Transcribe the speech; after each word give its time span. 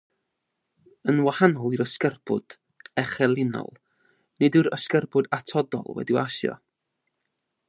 Yn 1.11 1.19
wahanol 1.25 1.75
i'r 1.77 1.83
ysgerbwd 1.85 2.57
echelinol, 3.03 3.71
nid 4.45 4.61
yw'r 4.63 4.73
ysgerbwd 4.81 5.33
atodol 5.41 5.97
wedi 6.01 6.23
asio. 6.27 6.61